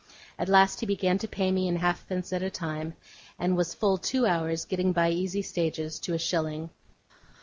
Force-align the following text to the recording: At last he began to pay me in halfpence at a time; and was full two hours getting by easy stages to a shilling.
At 0.39 0.49
last 0.49 0.79
he 0.79 0.87
began 0.87 1.19
to 1.19 1.27
pay 1.27 1.51
me 1.51 1.67
in 1.67 1.75
halfpence 1.75 2.33
at 2.33 2.41
a 2.41 2.49
time; 2.49 2.95
and 3.37 3.55
was 3.55 3.75
full 3.75 3.99
two 3.99 4.25
hours 4.25 4.65
getting 4.65 4.93
by 4.93 5.11
easy 5.11 5.43
stages 5.43 5.99
to 5.99 6.15
a 6.15 6.17
shilling. 6.17 6.71